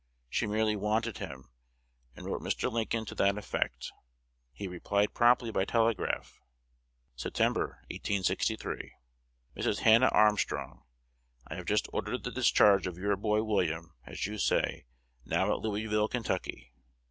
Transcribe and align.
She 0.29 0.47
merely 0.47 0.75
"wanted" 0.75 1.19
him, 1.19 1.51
and 2.15 2.25
wrote 2.25 2.41
Mr. 2.41 2.71
Lincoln 2.71 3.05
to 3.05 3.13
that 3.13 3.37
effect. 3.37 3.91
He 4.51 4.67
replied 4.67 5.13
promptly 5.13 5.51
by 5.51 5.63
telegraph: 5.63 6.41
September, 7.15 7.83
1863. 7.91 8.93
Mrs. 9.55 9.79
Hannah 9.81 10.07
Armstrong, 10.07 10.85
I 11.45 11.53
have 11.53 11.67
just 11.67 11.87
ordered 11.93 12.23
the 12.23 12.31
discharge 12.31 12.87
of 12.87 12.97
your 12.97 13.15
boy 13.15 13.43
William, 13.43 13.93
as 14.03 14.25
you 14.25 14.39
say, 14.39 14.87
now 15.23 15.51
at 15.53 15.59
Louisville, 15.59 16.07
Ky. 16.07 16.71